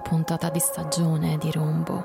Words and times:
puntata 0.00 0.50
di 0.50 0.58
stagione 0.58 1.38
di 1.38 1.50
Rombo. 1.50 2.04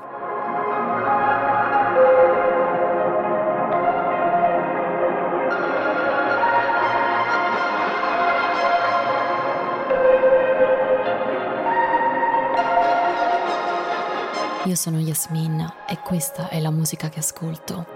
Io 14.64 14.76
sono 14.76 15.00
Yasmin 15.00 15.66
e 15.88 15.98
questa 15.98 16.48
è 16.48 16.60
la 16.60 16.70
musica 16.70 17.08
che 17.08 17.18
ascolto. 17.18 17.89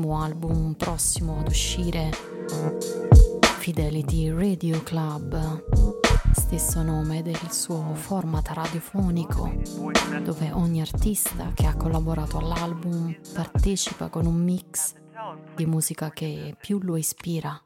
Dell'ultimo 0.00 0.22
album 0.22 0.72
prossimo 0.74 1.40
ad 1.40 1.48
uscire, 1.48 2.10
Fidelity 3.58 4.30
Radio 4.30 4.82
Club, 4.82 5.64
stesso 6.32 6.82
nome 6.82 7.22
del 7.22 7.50
suo 7.50 7.94
format 7.94 8.48
radiofonico, 8.48 9.52
dove 10.22 10.50
ogni 10.52 10.80
artista 10.80 11.52
che 11.54 11.66
ha 11.66 11.76
collaborato 11.76 12.38
all'album 12.38 13.14
partecipa 13.34 14.08
con 14.08 14.26
un 14.26 14.42
mix 14.42 14.94
di 15.54 15.66
musica 15.66 16.10
che 16.10 16.56
più 16.58 16.78
lo 16.80 16.96
ispira. 16.96 17.60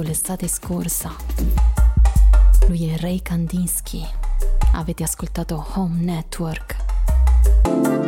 Uscito 0.00 0.02
l'estate 0.02 0.48
scorsa. 0.48 1.14
Lui 2.68 2.88
è 2.88 2.96
Ray 2.96 3.20
Kandinsky. 3.20 4.02
Avete 4.72 5.02
ascoltato 5.02 5.62
Home 5.74 6.02
Network. 6.02 7.99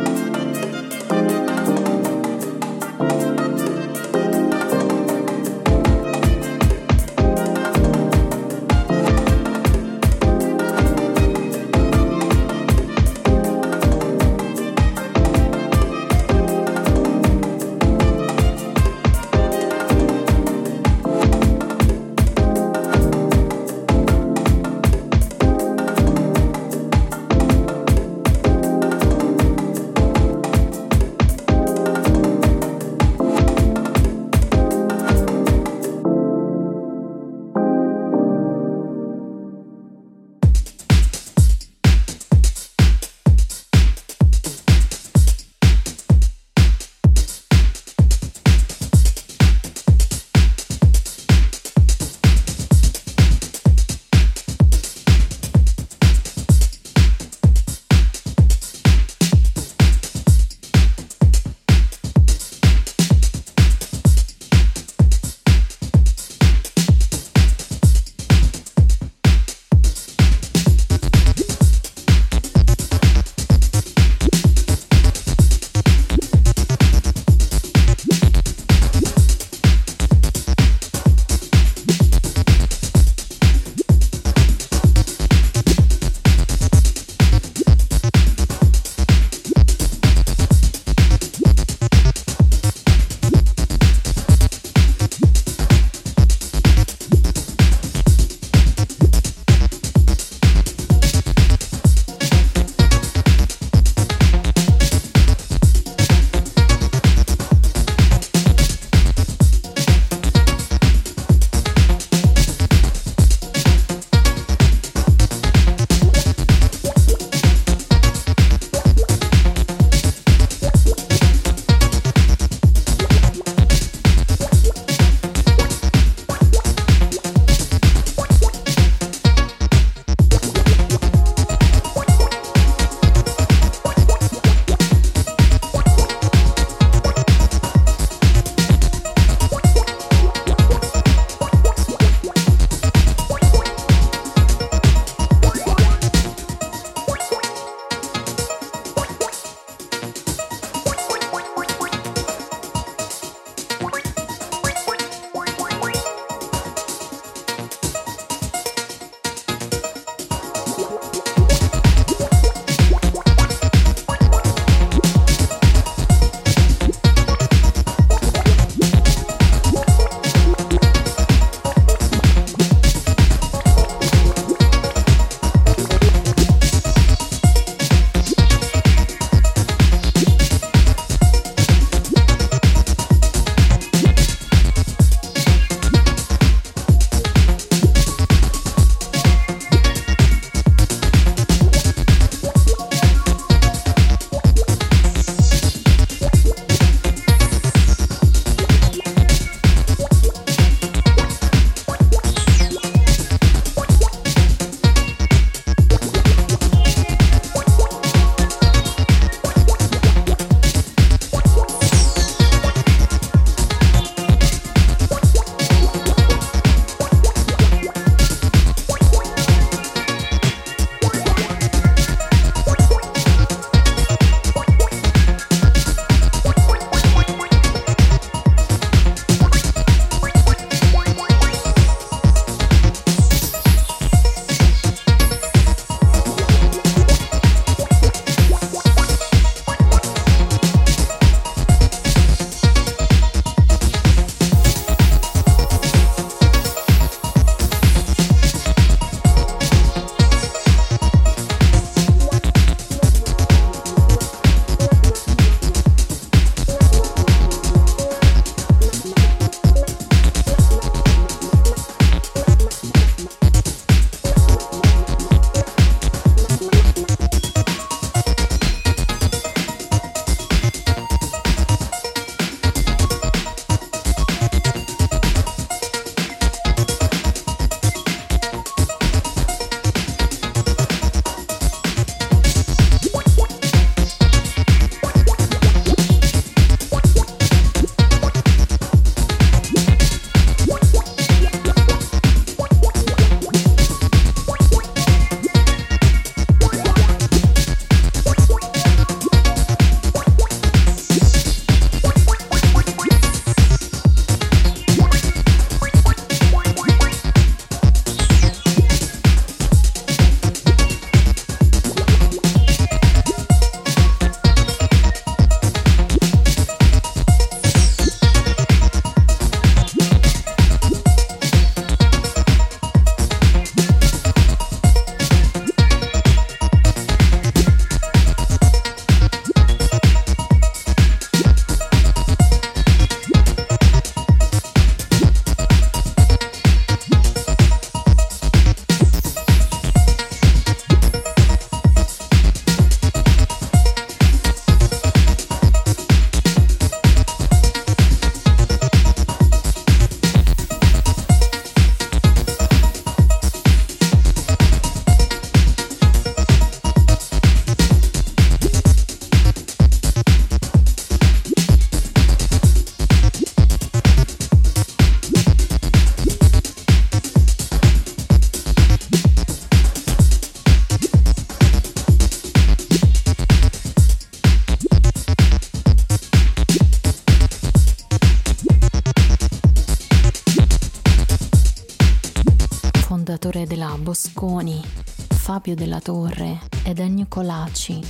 Fabio 385.63 385.75
della 385.75 386.01
Torre 386.01 386.59
ed 386.83 386.99
Ennio 386.99 387.25
Colacci. 387.29 388.01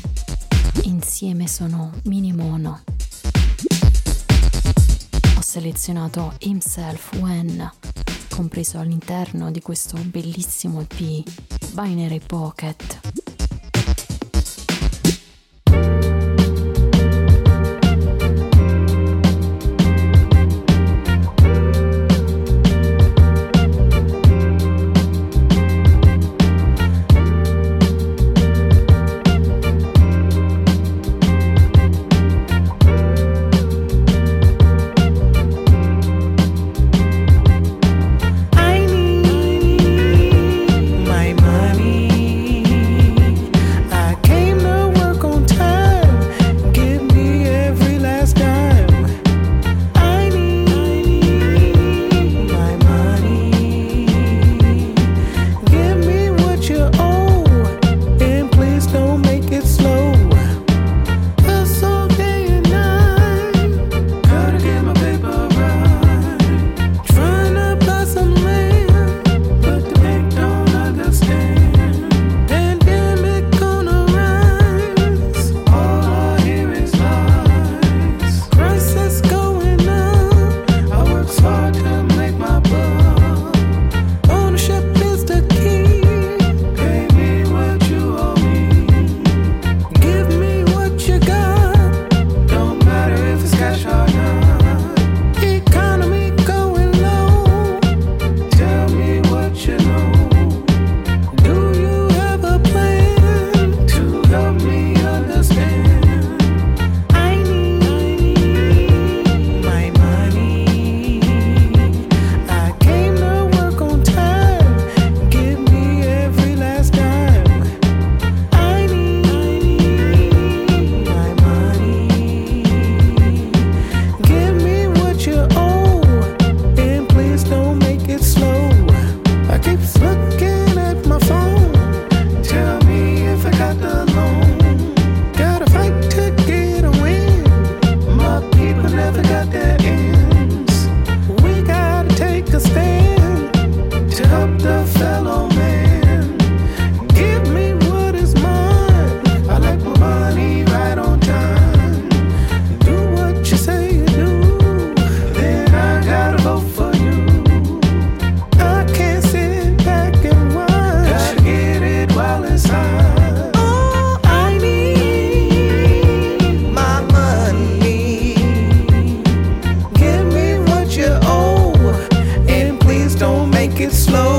Insieme 0.85 1.47
sono 1.47 1.91
Minimono. 2.05 2.81
Ho 5.37 5.41
selezionato 5.41 6.33
Himself 6.39 7.13
When, 7.19 7.71
compreso 8.29 8.79
all'interno 8.79 9.51
di 9.51 9.61
questo 9.61 9.99
bellissimo 9.99 10.81
EP 10.81 11.23
Binary 11.73 12.21
Pocket. 12.25 13.02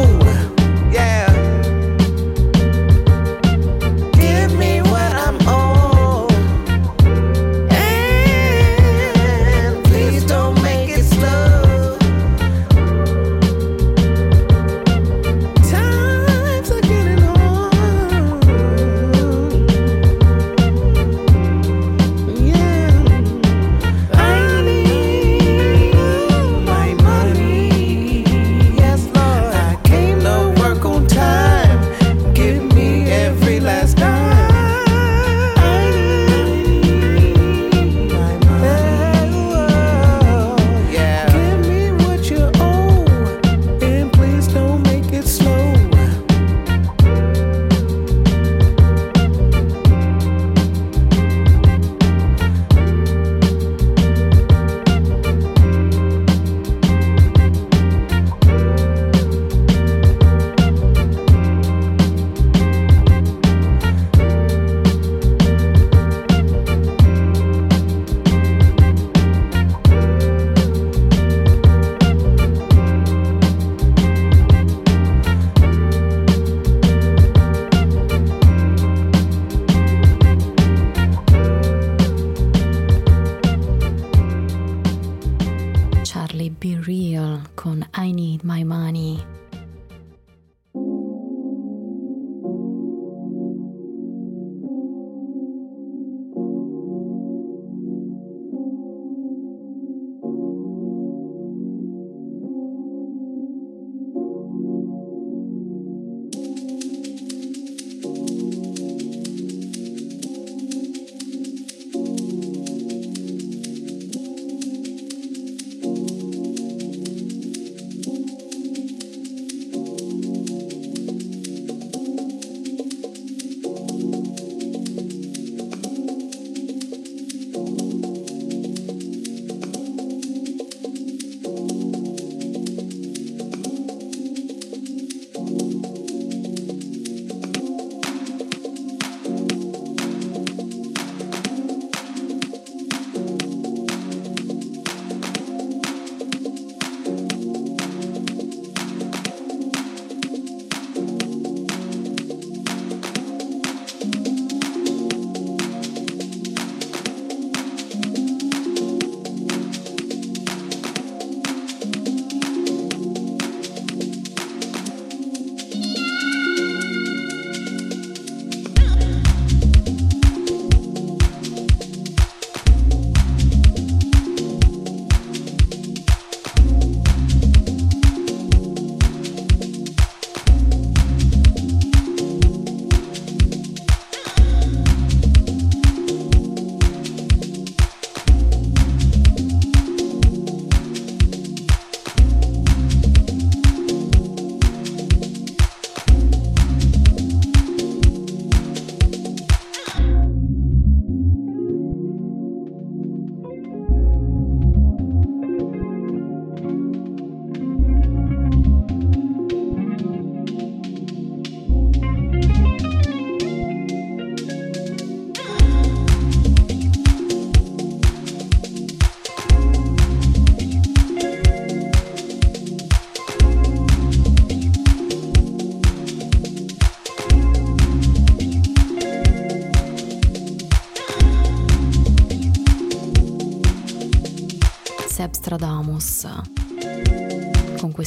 Oh. 0.07 0.54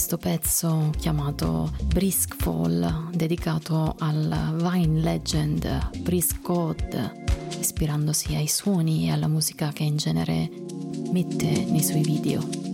Questo 0.08 0.30
pezzo 0.30 0.90
chiamato 0.98 1.70
Brisk 1.84 2.38
Fall 2.38 3.10
dedicato 3.12 3.94
al 4.00 4.54
Vine 4.56 5.02
Legend 5.02 6.00
Brisk 6.00 6.40
God 6.44 7.26
ispirandosi 7.60 8.34
ai 8.34 8.48
suoni 8.48 9.08
e 9.08 9.12
alla 9.12 9.28
musica 9.28 9.74
che 9.74 9.84
in 9.84 9.98
genere 9.98 10.50
mette 11.12 11.66
nei 11.66 11.84
suoi 11.84 12.04
video. 12.04 12.67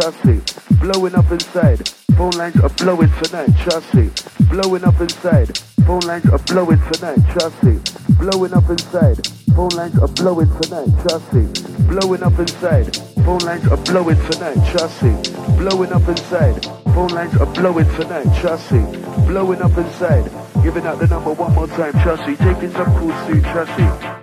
trust 0.00 0.24
me. 0.24 0.40
Blowing 0.80 1.14
up 1.14 1.30
inside, 1.30 1.86
phone 2.16 2.30
lines 2.30 2.56
are 2.60 2.70
blowing 2.70 3.10
tonight, 3.22 3.50
trust 3.58 3.92
me. 3.92 4.10
Blowing 4.48 4.82
up 4.84 4.98
inside, 4.98 5.58
phone 5.86 6.00
lines 6.00 6.24
are 6.26 6.38
blowing 6.38 6.80
tonight, 6.90 7.18
trust 7.32 7.62
me. 7.62 7.78
Blowing 8.16 8.54
up 8.54 8.70
inside, 8.70 9.26
phone 9.54 9.68
lines 9.70 9.98
are 9.98 10.08
blowing 10.08 10.48
tonight, 10.60 10.88
trust 11.02 11.32
me. 11.34 11.44
Blowing 11.86 12.22
up 12.22 12.38
inside, 12.38 12.96
phone 13.26 13.40
lines 13.40 13.66
are 13.68 13.76
blowing 13.76 14.16
tonight, 14.30 14.58
trust 14.70 15.02
me. 15.02 15.12
Blowing 15.58 15.92
up 15.92 16.08
inside, 16.08 16.64
phone 16.94 17.08
lines 17.08 17.36
are 17.36 17.52
blowing 17.52 17.88
tonight, 17.96 18.40
trust 18.40 18.72
me. 18.72 18.82
Blowing 19.26 19.60
up 19.60 19.76
inside, 19.76 20.24
giving 20.62 20.86
out 20.86 20.98
the 20.98 21.08
number 21.08 21.32
one 21.34 21.54
more 21.54 21.66
time, 21.66 21.92
trust 22.00 22.26
me. 22.26 22.36
Taking 22.36 22.70
some 22.72 22.90
cool 22.98 23.12
suit, 23.26 23.44
trust 23.44 23.78
me. 23.78 24.19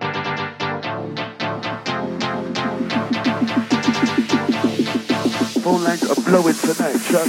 phone 5.68 5.84
lines 5.84 6.04
are 6.10 6.24
blowing 6.24 6.56
tonight, 6.56 6.98
Chuck. 7.10 7.28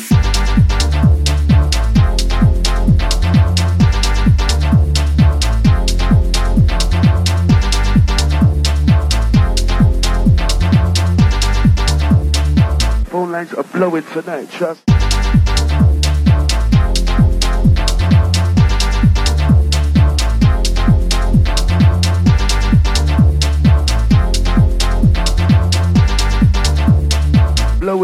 lines 13.32 13.52
are 13.54 13.64
blowing 13.64 14.04
tonight, 14.04 14.48
trust 14.50 14.97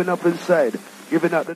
going 0.04 0.18
up 0.18 0.26
inside, 0.26 0.78
giving 1.10 1.32
out 1.32 1.46
the. 1.46 1.54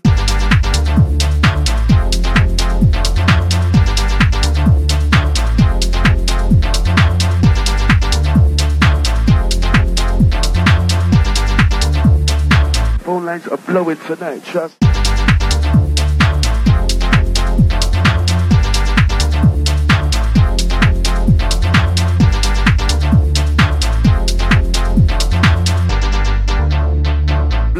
Phone 13.00 13.24
lines 13.24 13.46
are 13.48 13.56
blowing 13.58 13.96
tonight, 14.06 14.44
trust 14.44 14.88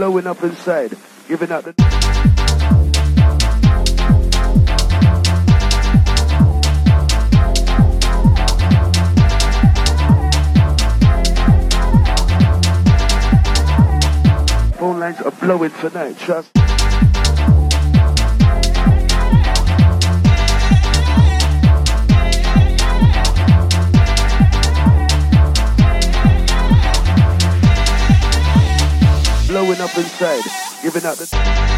going 0.09 0.27
up 0.27 0.42
inside, 0.42 0.97
giving 1.29 1.53
out 1.53 1.64
the. 1.64 1.75
Phone 14.79 14.99
lines 14.99 15.21
are 15.21 15.31
blowing 15.33 15.73
tonight, 15.73 16.18
trust 16.18 16.58
blowing 29.49 29.81
up 29.81 29.97
inside, 29.97 30.45
giving 30.83 31.05
out 31.07 31.17
the. 31.17 31.78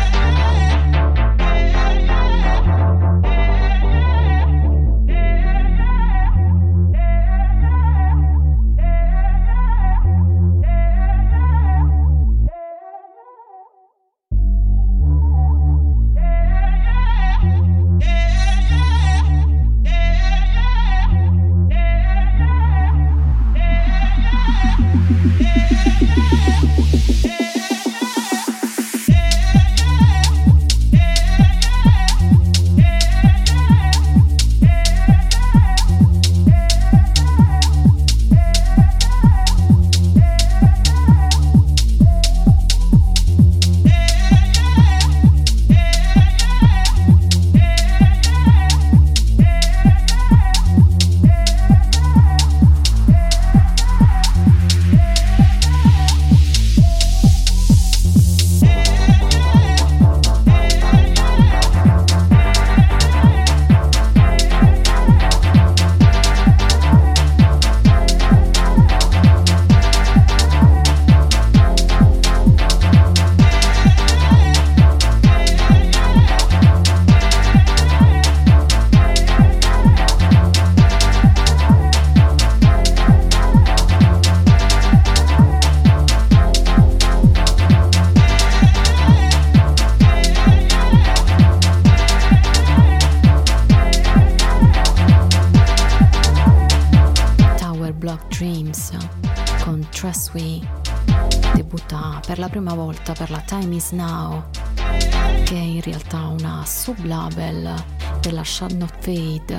lasciando 108.61 108.87
fade, 108.87 109.59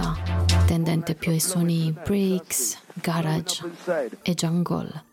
tendente 0.67 1.15
più 1.15 1.31
ai 1.31 1.39
suoni 1.39 1.91
breaks, 1.91 2.77
garage 2.93 3.63
e 4.21 4.33
jungle. 4.35 5.11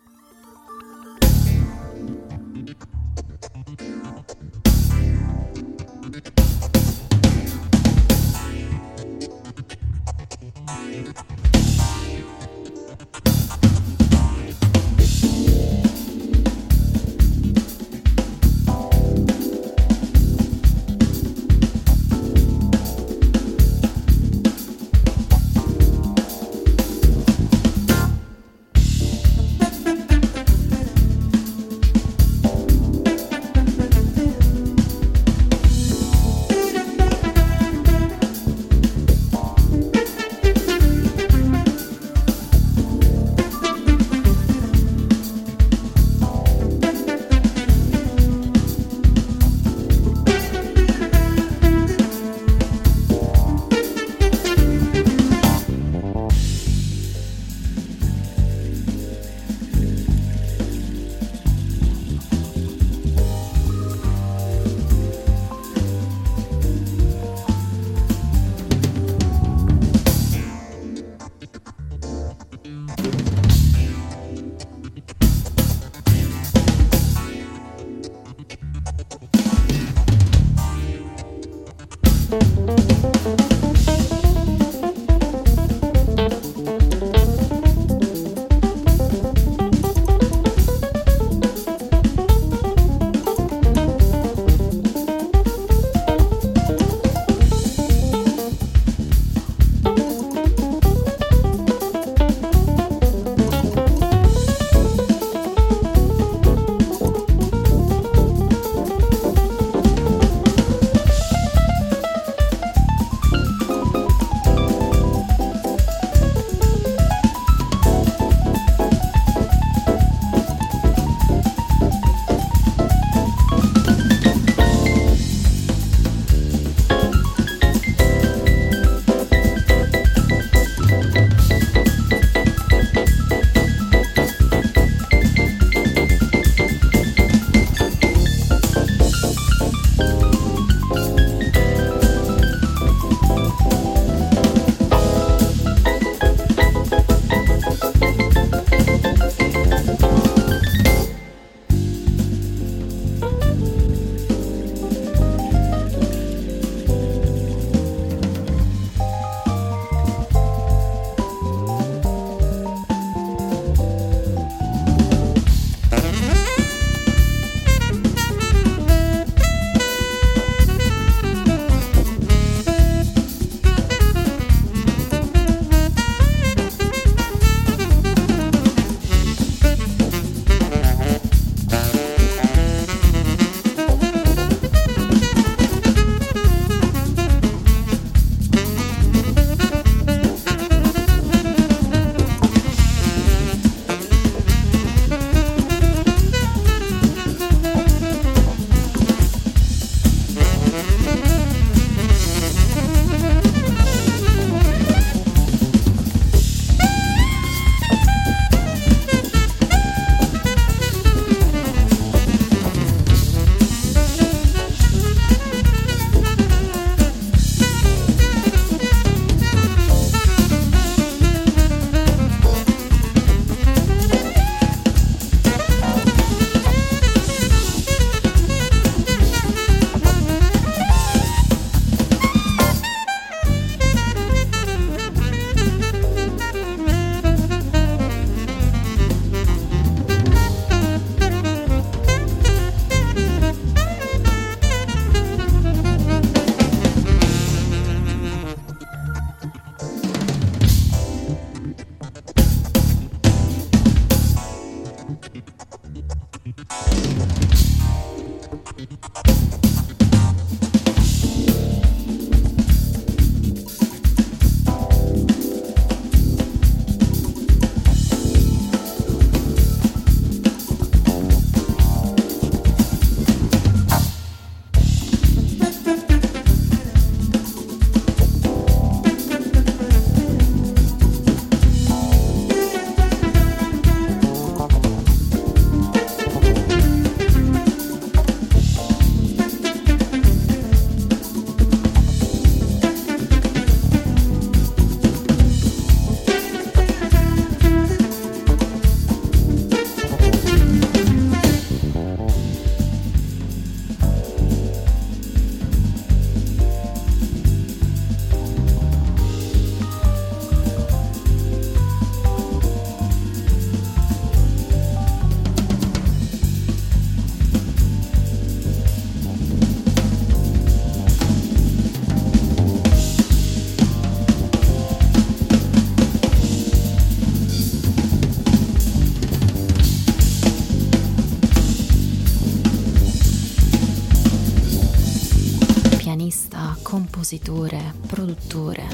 Compositore, 337.29 337.93
produttore, 338.07 338.87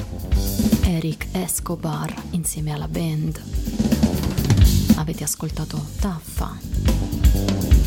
Eric 0.81 1.27
Escobar 1.31 2.13
insieme 2.31 2.73
alla 2.73 2.89
band. 2.89 3.41
Avete 4.95 5.23
ascoltato 5.23 5.81
Taffa. 6.01 6.59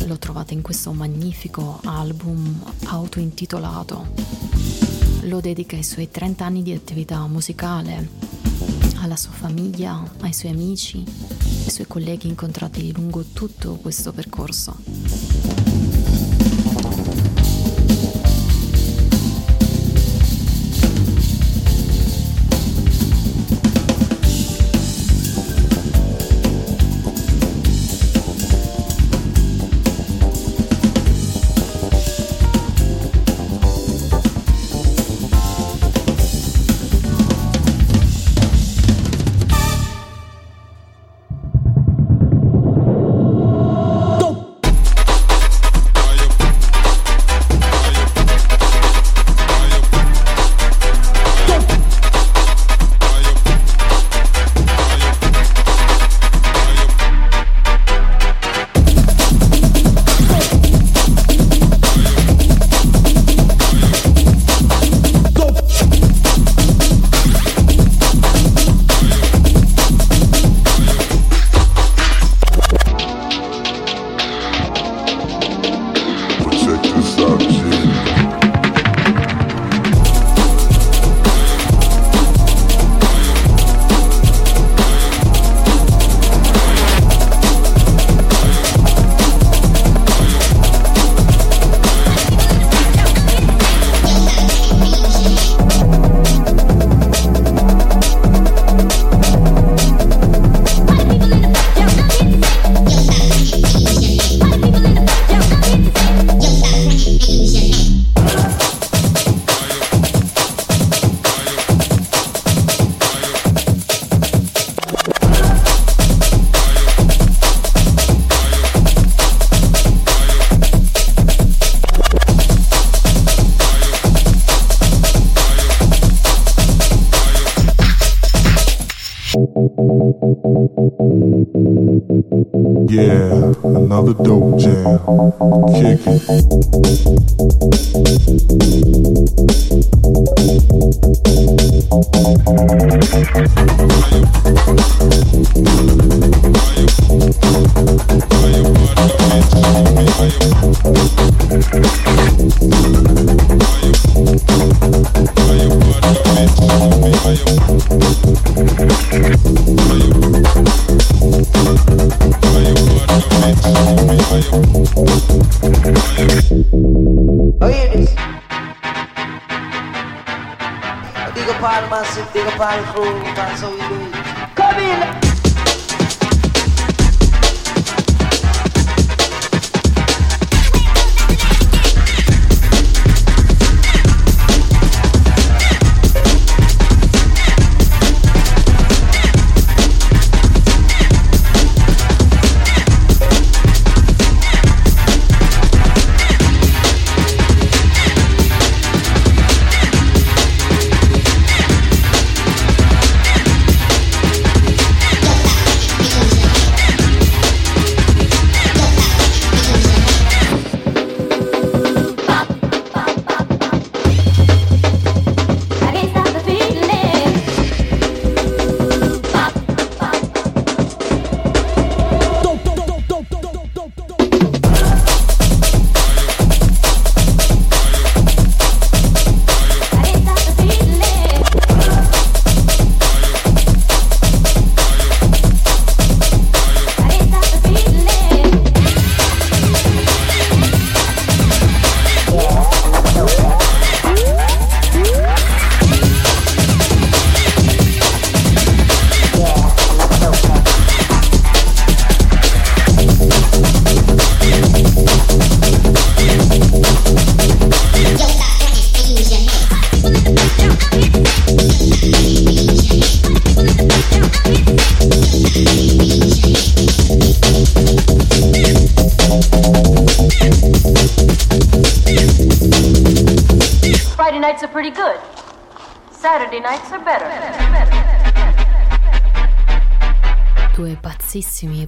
Lo 0.07 0.17
trovate 0.17 0.55
in 0.55 0.63
questo 0.63 0.91
magnifico 0.91 1.79
album 1.83 2.63
autointitolato. 2.85 4.07
Lo 5.21 5.39
dedica 5.39 5.75
ai 5.75 5.83
suoi 5.83 6.09
30 6.09 6.43
anni 6.43 6.63
di 6.63 6.73
attività 6.73 7.27
musicale, 7.27 8.09
alla 9.01 9.17
sua 9.17 9.33
famiglia, 9.33 10.03
ai 10.21 10.33
suoi 10.33 10.51
amici, 10.51 11.03
ai 11.65 11.69
suoi 11.69 11.85
colleghi 11.85 12.27
incontrati 12.27 12.91
lungo 12.91 13.23
tutto 13.33 13.75
questo 13.75 14.11
percorso. 14.11 15.28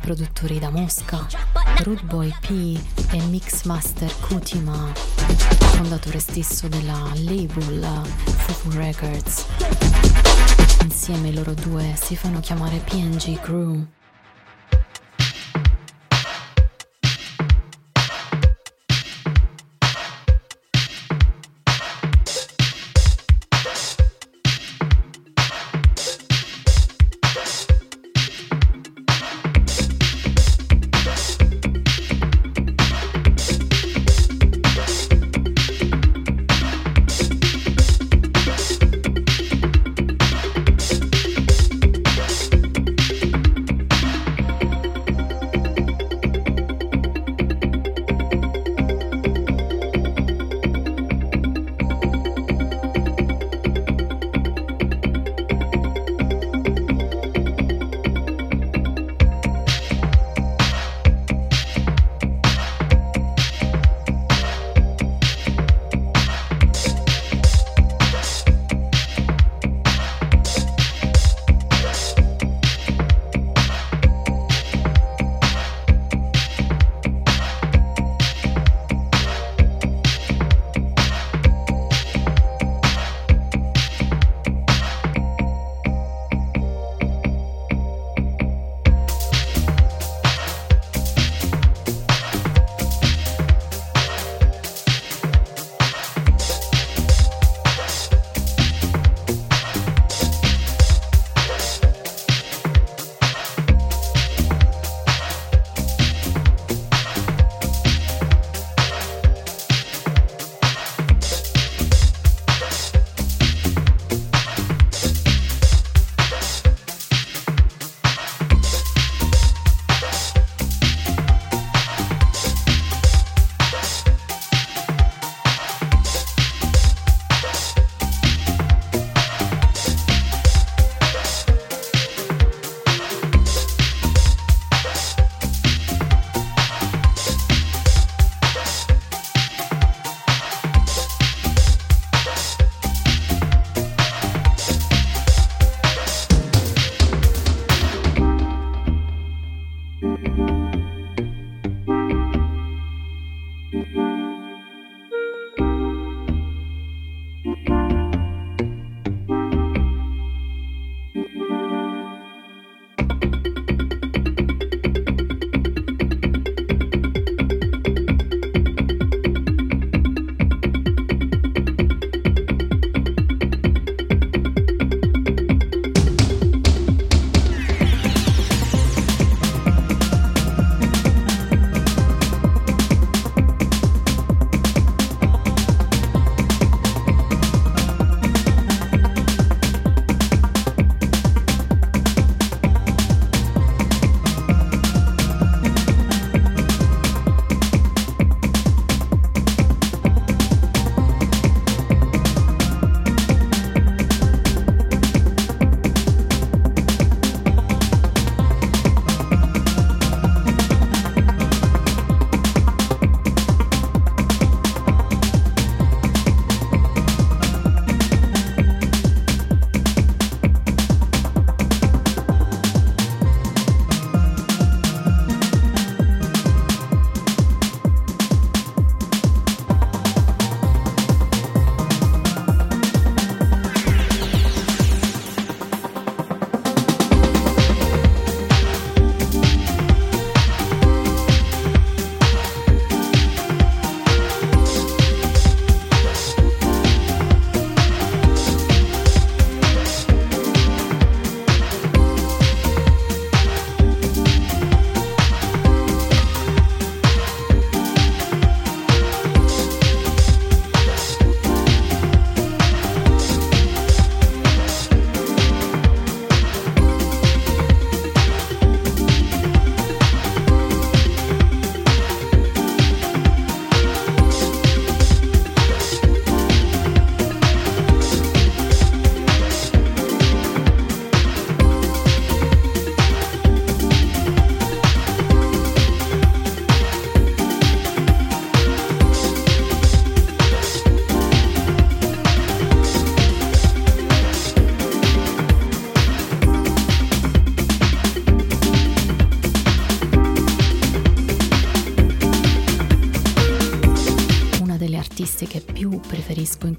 Produttori 0.01 0.59
da 0.59 0.69
Mosca, 0.69 1.25
Rude 1.83 2.03
Boy 2.03 2.33
P 2.41 2.79
e 3.11 3.21
Mixmaster 3.27 4.11
Kutima. 4.19 4.91
fondatore 5.75 6.19
stesso 6.19 6.67
della 6.67 7.11
label 7.13 8.01
Fufu 8.05 8.71
Records. 8.71 9.45
Insieme 10.81 11.31
loro 11.31 11.53
due 11.53 11.93
si 11.95 12.15
fanno 12.15 12.39
chiamare 12.39 12.77
PNG 12.79 13.39
Crew. 13.39 13.85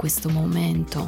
Questo 0.02 0.30
momento, 0.30 1.06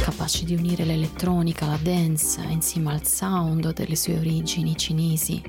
capaci 0.00 0.46
di 0.46 0.54
unire 0.54 0.86
l'elettronica 0.86 1.66
alla 1.66 1.78
dance 1.78 2.40
insieme 2.48 2.90
al 2.90 3.06
sound 3.06 3.70
delle 3.74 3.96
sue 3.96 4.16
origini 4.16 4.74
cinesi. 4.74 5.42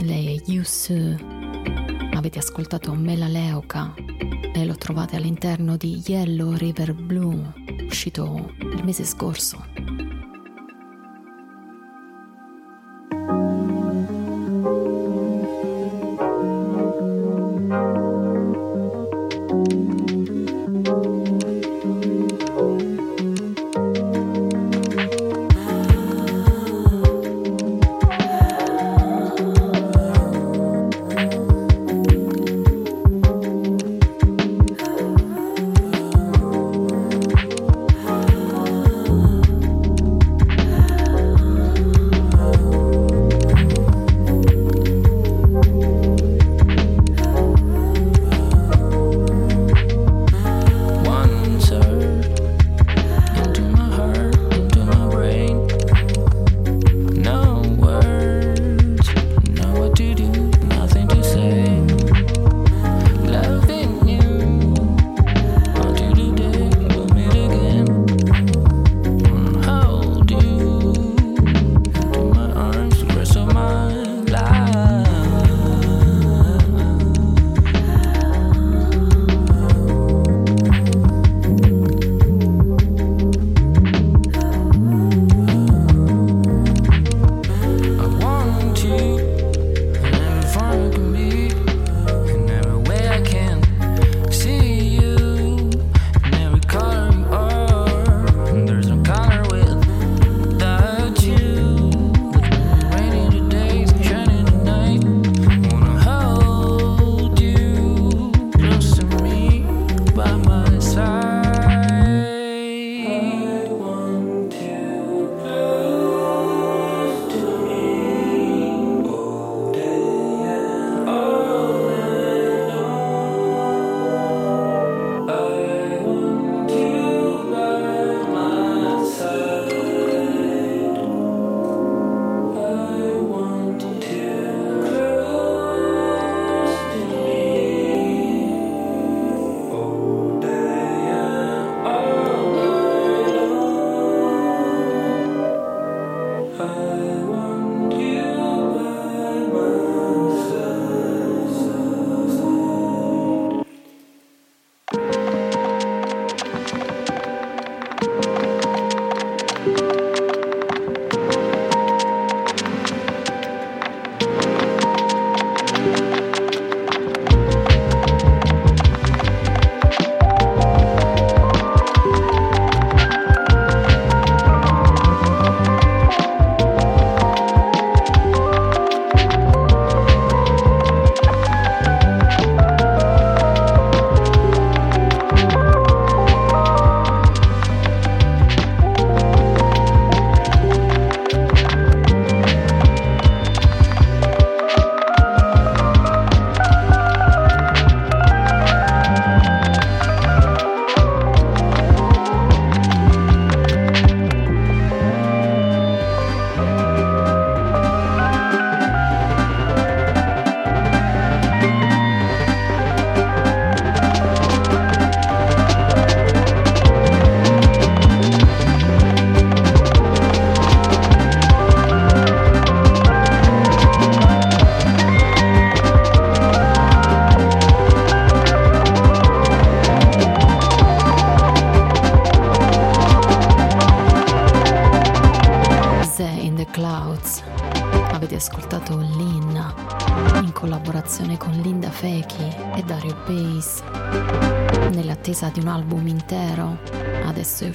Lei 0.00 0.38
è 0.38 0.42
Yusu, 0.46 1.14
avete 2.14 2.38
ascoltato 2.38 2.94
Mela 2.94 3.28
Leuca 3.28 3.92
e 4.54 4.64
lo 4.64 4.74
trovate 4.76 5.16
all'interno 5.16 5.76
di 5.76 6.02
Yellow 6.02 6.54
River 6.54 6.94
Blue, 6.94 7.52
uscito 7.86 8.54
il 8.58 8.82
mese 8.82 9.04
scorso. 9.04 9.65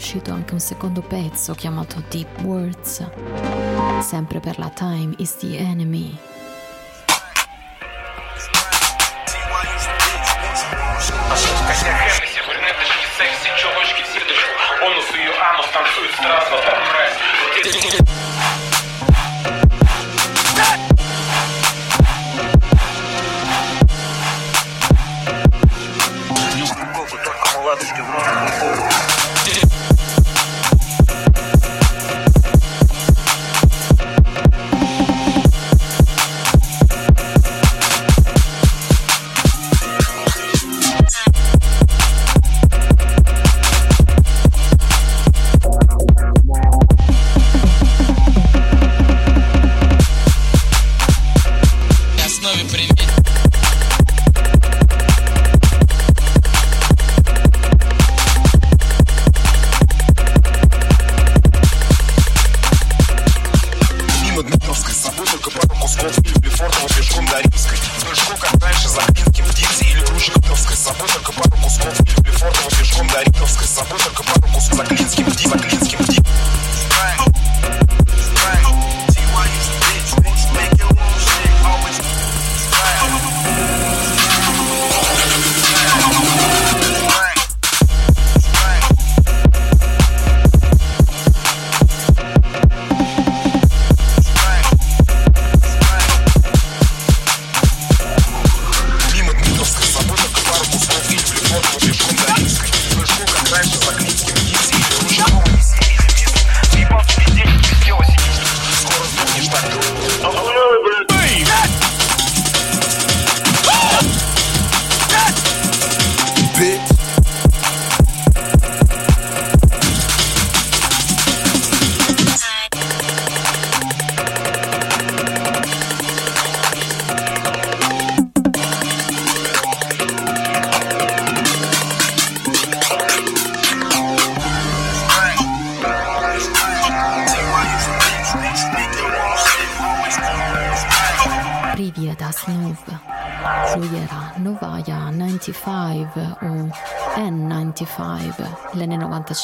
Uscito 0.02 0.32
anche 0.32 0.54
un 0.56 0.60
secondo 0.60 1.02
pezzo 1.02 1.54
chiamato 1.54 2.04
Deep 2.10 2.42
Words, 2.42 3.08
sempre 4.02 4.40
per 4.40 4.58
la 4.58 4.70
Time 4.70 5.14
is 5.18 5.38
the 5.38 5.56
Enemy. 5.58 6.31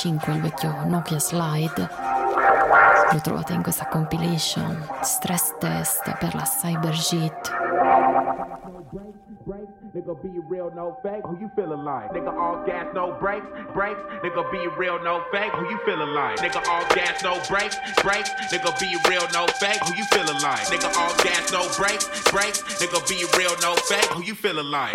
l'N95, 0.04 0.32
il 0.34 0.42
vecchio 0.42 0.76
Nokia 0.86 1.20
Slide. 1.20 1.90
Lo 3.12 3.22
trovate 3.22 3.54
in 3.54 3.64
questa 3.64 3.88
compilation, 3.88 4.86
stress 5.02 5.56
test 5.60 6.16
per 6.20 6.36
la 6.36 6.44
Cyberjit. 6.44 7.56
Nigga 9.94 10.14
be 10.22 10.30
real, 10.50 10.70
no 10.76 10.98
fake. 11.02 11.24
Who 11.24 11.40
you 11.40 11.50
feeling 11.56 11.84
like? 11.84 12.12
Nigga 12.12 12.32
all 12.38 12.64
gas, 12.66 12.86
no 12.94 13.18
brakes, 13.20 13.48
brakes. 13.74 14.02
Nigga 14.22 14.44
be 14.52 14.68
real, 14.78 15.02
no 15.02 15.24
fake. 15.32 15.52
Who 15.54 15.68
you 15.70 15.80
feeling 15.86 16.14
like? 16.14 16.38
Nigga 16.38 16.62
all 16.68 16.86
gas, 16.94 17.24
no 17.24 17.40
brakes, 17.48 17.80
brakes. 18.04 18.30
Nigga 18.52 18.78
be 18.78 18.96
real, 19.10 19.26
no 19.34 19.48
fake. 19.60 19.82
Who 19.86 19.96
you 19.96 20.04
feeling 20.12 20.40
like? 20.42 20.68
Nigga 20.68 20.94
all 20.98 21.16
gas, 21.24 21.52
no 21.52 21.64
brakes, 21.78 22.06
brakes. 22.30 22.62
Nigga 22.80 23.00
be 23.08 23.26
real, 23.38 23.56
no 23.62 23.74
fake. 23.88 24.06
Who 24.12 24.22
you 24.24 24.36
feeling 24.36 24.70
like? 24.70 24.94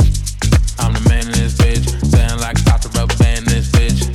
I'm 0.78 0.92
the 0.92 1.00
man 1.08 1.26
in 1.26 1.32
this 1.32 1.54
bitch, 1.54 1.88
sound 2.14 2.40
like 2.40 2.62
Dr. 2.64 2.88
Rubber 2.90 3.16
Band 3.16 3.38
in 3.38 3.44
this 3.46 3.68
bitch. 3.70 4.11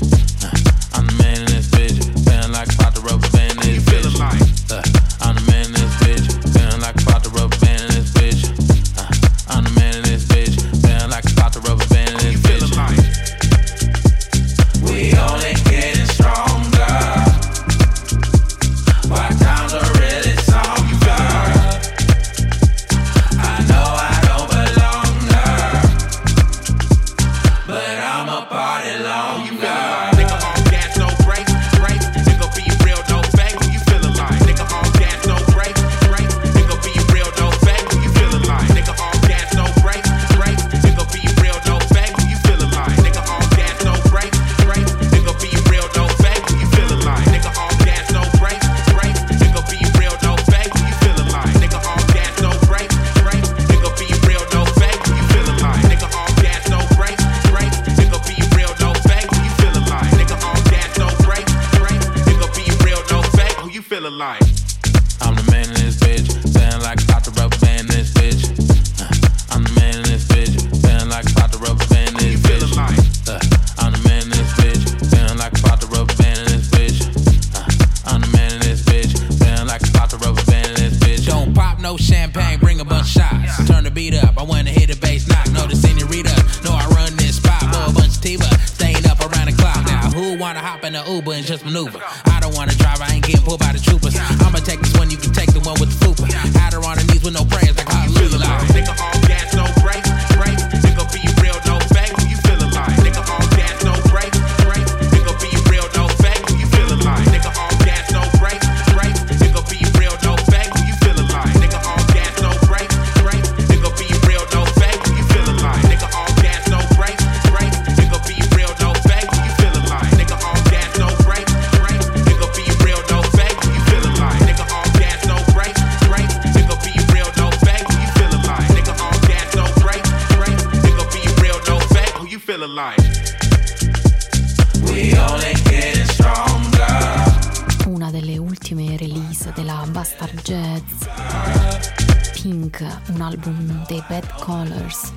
Pink, 142.68 142.86
un 143.14 143.22
album 143.22 143.86
dei 143.88 144.04
Bad 144.08 144.28
Colors. 144.40 145.14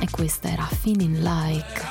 E 0.00 0.08
questa 0.10 0.48
era 0.48 0.66
Feeling 0.80 1.18
Like. 1.18 1.82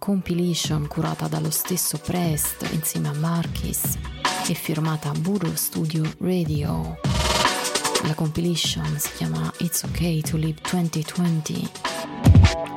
Compilation 0.00 0.86
curata 0.88 1.28
dallo 1.28 1.50
stesso 1.50 1.98
Prest 1.98 2.66
insieme 2.72 3.08
a 3.08 3.12
Marquis 3.12 3.98
e 4.48 4.54
firmata 4.54 5.10
Buro 5.12 5.54
Studio 5.54 6.02
Radio. 6.20 6.98
La 8.04 8.14
compilation 8.14 8.98
si 8.98 9.12
chiama 9.16 9.52
It's 9.58 9.82
Okay 9.82 10.22
to 10.22 10.38
Live 10.38 10.58
2020. 10.70 11.70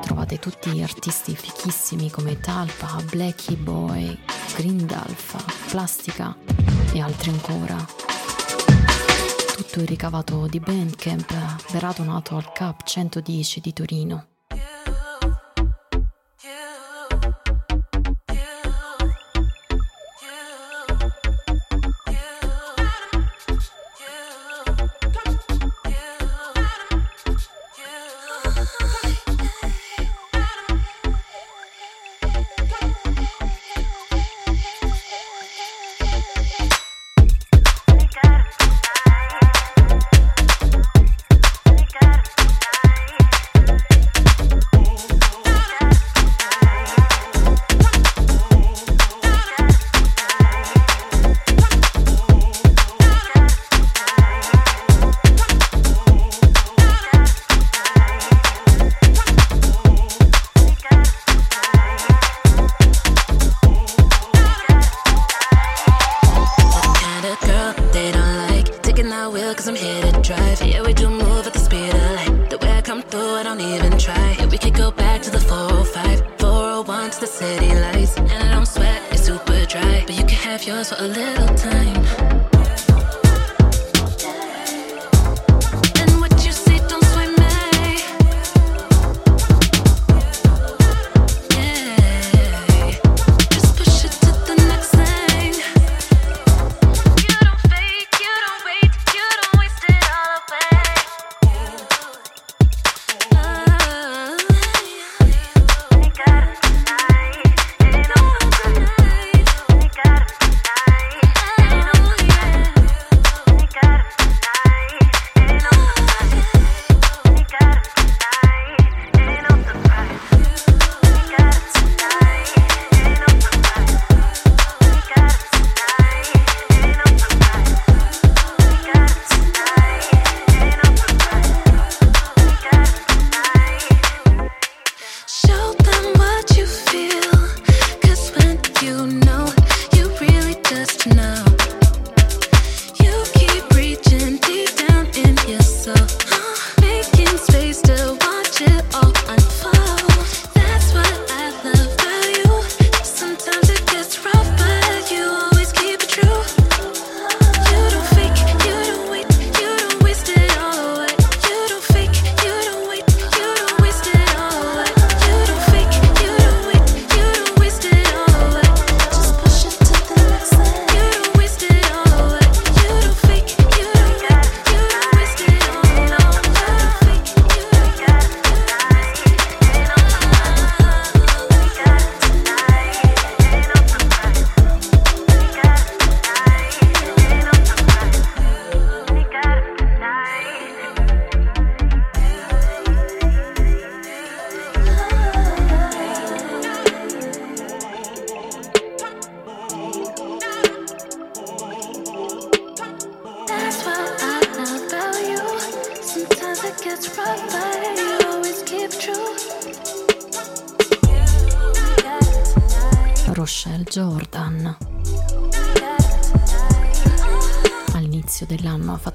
Trovate 0.02 0.38
tutti 0.38 0.70
gli 0.70 0.82
artisti 0.82 1.34
fichissimi 1.34 2.10
come 2.10 2.38
Talpa, 2.40 3.02
Blackie 3.10 3.56
Boy, 3.56 4.18
Grindalf, 4.54 5.70
Plastica 5.70 6.36
e 6.92 7.00
altri 7.00 7.30
ancora 7.30 8.02
tutto 9.56 9.80
il 9.80 9.86
ricavato 9.86 10.46
di 10.46 10.60
Bandcamp 10.60 11.72
verrà 11.72 11.92
donato 11.96 12.36
al 12.36 12.52
CAP 12.52 12.82
110 12.84 13.60
di 13.60 13.72
Torino. 13.72 14.33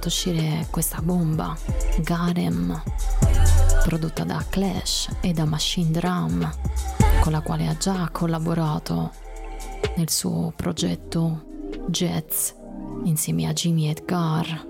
Uscire 0.10 0.66
questa 0.72 1.02
bomba, 1.04 1.56
Garem, 2.00 2.82
prodotta 3.84 4.24
da 4.24 4.44
Clash 4.50 5.08
e 5.22 5.34
da 5.34 5.46
Machine 5.46 5.92
Drum, 5.92 6.52
con 7.22 7.32
la 7.32 7.42
quale 7.42 7.68
ha 7.68 7.78
già 7.78 8.10
collaborato 8.12 9.12
nel 9.98 10.10
suo 10.10 10.52
progetto 10.56 11.46
Jets 11.90 12.56
insieme 13.04 13.46
a 13.48 13.54
Jimmy 13.54 13.88
Edgar. 13.88 14.69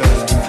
Yeah. 0.00 0.39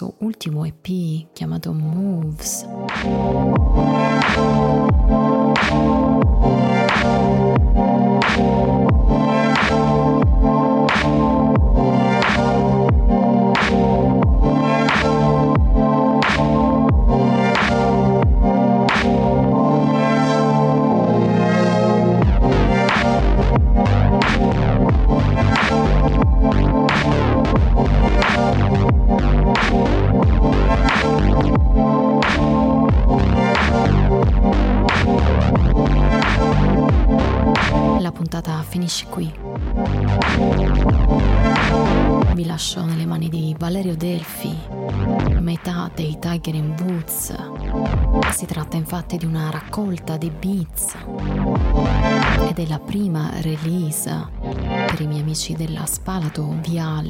suo 0.00 0.14
ultimo 0.20 0.64
EP 0.64 0.88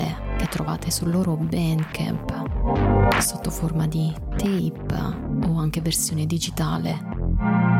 parole 0.00 0.36
che 0.38 0.46
trovate 0.46 0.90
sul 0.90 1.10
loro 1.10 1.36
Bandcamp 1.36 3.18
sotto 3.20 3.50
forma 3.50 3.86
di 3.86 4.12
tape 4.36 4.94
o 5.46 5.58
anche 5.58 5.80
versione 5.80 6.26
digitale. 6.26 7.79